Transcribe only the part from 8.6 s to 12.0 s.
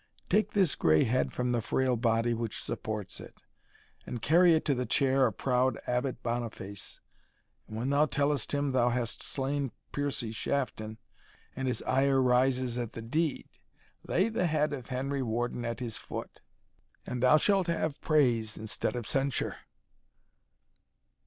thou hast slain Piercie Shafton, and his